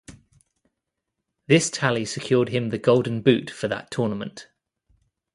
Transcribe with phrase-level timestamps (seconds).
[1.45, 4.47] This tally secured him the Golden Boot for that tournament.